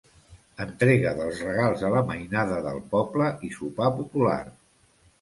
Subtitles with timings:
[0.63, 4.45] Entrega dels regals a la mainada del poble i sopar popular.